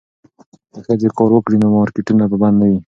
که 0.73 0.79
ښځې 0.85 1.09
کار 1.17 1.31
وکړي 1.33 1.57
نو 1.61 1.67
مارکیټونه 1.75 2.23
به 2.31 2.35
بند 2.41 2.57
نه 2.61 2.65
وي. 2.69 2.79